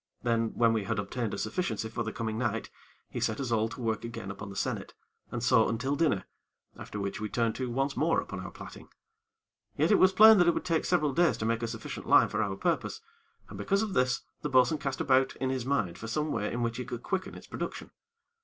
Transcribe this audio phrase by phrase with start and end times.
[0.23, 2.71] Then, when we had obtained a sufficiency for the coming night,
[3.11, 4.95] he set us all to work again upon the sennit,
[5.29, 6.25] and so until dinner,
[6.75, 8.89] after which we turned to once more upon our plaiting.
[9.77, 12.29] Yet it was plain that it would take several days to make a sufficient line
[12.29, 12.99] for our purpose,
[13.47, 16.63] and because of this, the bo'sun cast about in his mind for some way in
[16.63, 17.91] which he could quicken its production.